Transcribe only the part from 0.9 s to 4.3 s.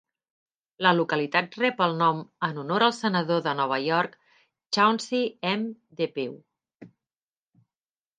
localitat rep el nom en honor al senador de Nova York,